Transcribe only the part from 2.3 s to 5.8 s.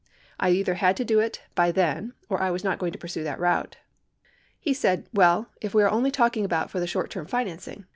I was not going to pursue that route. He said, well, if